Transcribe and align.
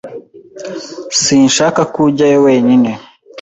Sinshaka 1.21 1.81
kujyayo 1.93 2.39
wenyine. 2.47 2.89